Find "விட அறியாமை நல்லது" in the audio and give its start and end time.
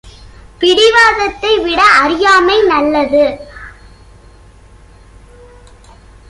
1.59-3.23